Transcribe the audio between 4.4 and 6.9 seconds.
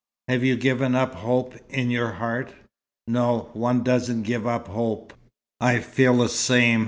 up hope." "I feel the same.